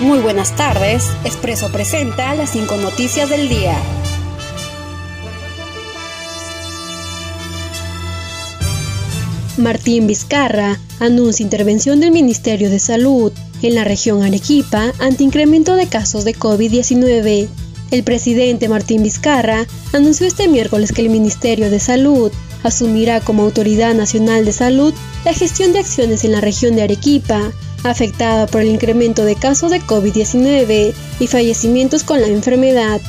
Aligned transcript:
Muy 0.00 0.18
buenas 0.20 0.56
tardes. 0.56 1.04
Expreso 1.26 1.70
presenta 1.70 2.34
las 2.34 2.52
cinco 2.52 2.78
noticias 2.78 3.28
del 3.28 3.50
día. 3.50 3.76
Martín 9.58 10.06
Vizcarra 10.06 10.78
anuncia 11.00 11.44
intervención 11.44 12.00
del 12.00 12.12
Ministerio 12.12 12.70
de 12.70 12.78
Salud 12.78 13.30
en 13.60 13.74
la 13.74 13.84
región 13.84 14.22
Arequipa 14.22 14.94
ante 15.00 15.22
incremento 15.22 15.76
de 15.76 15.86
casos 15.86 16.24
de 16.24 16.34
COVID-19. 16.34 17.48
El 17.90 18.02
presidente 18.02 18.70
Martín 18.70 19.02
Vizcarra 19.02 19.66
anunció 19.92 20.26
este 20.26 20.48
miércoles 20.48 20.92
que 20.92 21.02
el 21.02 21.10
Ministerio 21.10 21.70
de 21.70 21.78
Salud 21.78 22.32
asumirá 22.62 23.20
como 23.20 23.42
Autoridad 23.42 23.94
Nacional 23.94 24.46
de 24.46 24.52
Salud 24.52 24.94
la 25.26 25.34
gestión 25.34 25.74
de 25.74 25.80
acciones 25.80 26.24
en 26.24 26.32
la 26.32 26.40
región 26.40 26.74
de 26.74 26.82
Arequipa, 26.84 27.52
afectada 27.84 28.46
por 28.46 28.62
el 28.62 28.68
incremento 28.68 29.24
de 29.24 29.36
casos 29.36 29.70
de 29.70 29.80
COVID-19 29.80 30.92
y 31.18 31.26
fallecimientos 31.26 32.04
con 32.04 32.20
la 32.20 32.28
enfermedad. 32.28 33.00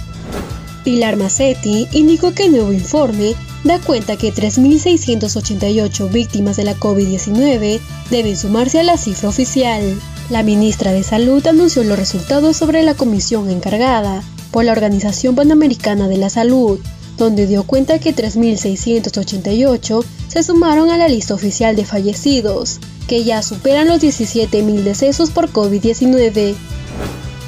Pilar 0.84 1.16
Massetti 1.16 1.88
indicó 1.92 2.34
que 2.34 2.46
el 2.46 2.54
nuevo 2.54 2.74
informe 2.74 3.36
da 3.64 3.80
cuenta 3.80 4.18
que 4.18 4.34
3.688 4.34 6.12
víctimas 6.12 6.58
de 6.58 6.64
la 6.64 6.76
COVID-19 6.76 7.80
deben 8.10 8.38
sumarse 8.38 8.80
a 8.80 8.84
la 8.84 8.98
cifra 8.98 9.30
oficial. 9.30 10.00
La 10.30 10.44
ministra 10.44 10.92
de 10.92 11.04
Salud 11.04 11.46
anunció 11.46 11.84
los 11.84 12.00
resultados 12.00 12.58
sobre 12.58 12.84
la 12.84 12.96
comisión 12.96 13.50
encargada 13.50 14.24
por 14.52 14.66
la 14.66 14.72
Organización 14.72 15.36
Panamericana 15.36 16.08
de 16.08 16.18
la 16.18 16.30
Salud, 16.30 16.80
donde 17.18 17.46
dio 17.46 17.64
cuenta 17.64 18.00
que 18.00 18.16
3.688 18.16 20.04
se 20.28 20.44
sumaron 20.44 20.90
a 20.90 20.98
la 20.98 21.08
lista 21.08 21.36
oficial 21.36 21.76
de 21.76 21.86
fallecidos, 21.86 22.80
que 23.08 23.24
ya 23.24 23.42
superan 23.42 23.88
los 23.88 24.02
17.000 24.02 24.84
decesos 24.84 25.32
por 25.32 25.52
COVID-19. 25.52 26.56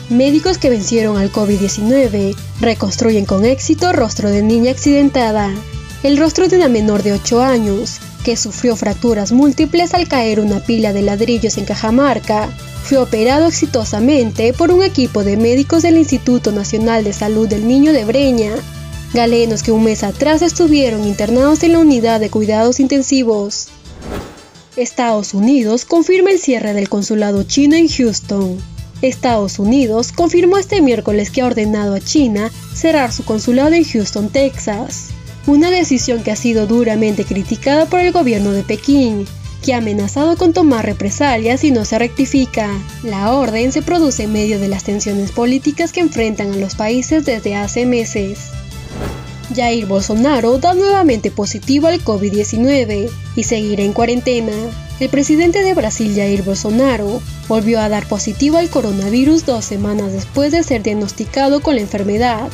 Médicos 0.09 0.57
que 0.57 0.69
vencieron 0.69 1.17
al 1.17 1.31
COVID-19 1.31 2.35
reconstruyen 2.59 3.25
con 3.25 3.45
éxito 3.45 3.91
rostro 3.93 4.29
de 4.29 4.43
niña 4.43 4.71
accidentada. 4.71 5.51
El 6.03 6.17
rostro 6.17 6.47
de 6.47 6.57
una 6.57 6.67
menor 6.67 7.03
de 7.03 7.13
8 7.13 7.41
años, 7.41 7.99
que 8.23 8.37
sufrió 8.37 8.75
fracturas 8.75 9.31
múltiples 9.31 9.93
al 9.93 10.07
caer 10.07 10.39
una 10.39 10.59
pila 10.59 10.93
de 10.93 11.01
ladrillos 11.01 11.57
en 11.57 11.65
Cajamarca, 11.65 12.49
fue 12.83 12.97
operado 12.97 13.47
exitosamente 13.47 14.53
por 14.53 14.71
un 14.71 14.83
equipo 14.83 15.23
de 15.23 15.37
médicos 15.37 15.83
del 15.83 15.97
Instituto 15.97 16.51
Nacional 16.51 17.03
de 17.03 17.13
Salud 17.13 17.47
del 17.47 17.67
Niño 17.67 17.93
de 17.93 18.03
Breña, 18.03 18.51
galenos 19.13 19.63
que 19.63 19.71
un 19.71 19.83
mes 19.83 20.03
atrás 20.03 20.41
estuvieron 20.41 21.05
internados 21.05 21.63
en 21.63 21.73
la 21.73 21.79
unidad 21.79 22.19
de 22.19 22.29
cuidados 22.29 22.79
intensivos. 22.79 23.69
Estados 24.75 25.35
Unidos 25.35 25.85
confirma 25.85 26.31
el 26.31 26.39
cierre 26.39 26.73
del 26.73 26.89
consulado 26.89 27.43
chino 27.43 27.75
en 27.75 27.87
Houston. 27.87 28.57
Estados 29.03 29.59
Unidos 29.59 30.11
confirmó 30.11 30.57
este 30.57 30.81
miércoles 30.81 31.29
que 31.29 31.41
ha 31.41 31.45
ordenado 31.45 31.93
a 31.93 31.99
China 31.99 32.49
cerrar 32.73 33.11
su 33.11 33.23
consulado 33.23 33.73
en 33.73 33.83
Houston, 33.83 34.29
Texas, 34.29 35.09
una 35.45 35.69
decisión 35.69 36.23
que 36.23 36.31
ha 36.31 36.35
sido 36.35 36.65
duramente 36.65 37.23
criticada 37.23 37.85
por 37.85 37.99
el 37.99 38.11
gobierno 38.11 38.51
de 38.51 38.63
Pekín, 38.63 39.27
que 39.61 39.75
ha 39.75 39.77
amenazado 39.77 40.37
con 40.37 40.53
tomar 40.53 40.85
represalias 40.85 41.59
si 41.59 41.69
no 41.69 41.85
se 41.85 41.99
rectifica. 41.99 42.69
La 43.03 43.31
orden 43.33 43.71
se 43.71 43.83
produce 43.83 44.23
en 44.23 44.33
medio 44.33 44.57
de 44.57 44.69
las 44.69 44.85
tensiones 44.85 45.31
políticas 45.31 45.91
que 45.91 45.99
enfrentan 45.99 46.51
a 46.51 46.57
los 46.57 46.73
países 46.73 47.25
desde 47.25 47.55
hace 47.55 47.85
meses. 47.85 48.39
Jair 49.55 49.85
Bolsonaro 49.85 50.57
da 50.57 50.73
nuevamente 50.73 51.31
positivo 51.31 51.87
al 51.87 52.03
COVID-19 52.03 53.09
y 53.35 53.43
seguirá 53.43 53.83
en 53.83 53.93
cuarentena. 53.93 54.53
El 54.99 55.09
presidente 55.09 55.63
de 55.63 55.73
Brasil, 55.73 56.13
Jair 56.15 56.43
Bolsonaro, 56.43 57.21
volvió 57.47 57.79
a 57.79 57.89
dar 57.89 58.07
positivo 58.07 58.57
al 58.57 58.69
coronavirus 58.69 59.45
dos 59.45 59.65
semanas 59.65 60.13
después 60.13 60.51
de 60.51 60.63
ser 60.63 60.83
diagnosticado 60.83 61.61
con 61.61 61.75
la 61.75 61.81
enfermedad, 61.81 62.47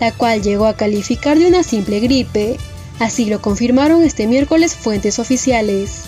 la 0.00 0.12
cual 0.12 0.42
llegó 0.42 0.66
a 0.66 0.76
calificar 0.76 1.38
de 1.38 1.46
una 1.46 1.62
simple 1.62 2.00
gripe. 2.00 2.56
Así 2.98 3.26
lo 3.26 3.40
confirmaron 3.40 4.02
este 4.02 4.26
miércoles 4.26 4.74
fuentes 4.74 5.18
oficiales. 5.18 6.02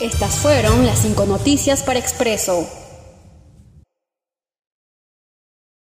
Estas 0.00 0.34
fueron 0.34 0.84
las 0.84 1.00
cinco 1.00 1.26
noticias 1.26 1.82
para 1.82 1.98
Expreso. 1.98 2.81